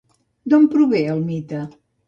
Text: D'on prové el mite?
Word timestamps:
D'on 0.53 0.65
prové 0.71 1.03
el 1.13 1.23
mite? 1.29 1.63